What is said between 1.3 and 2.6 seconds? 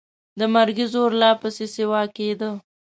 پسې سیوا کېده.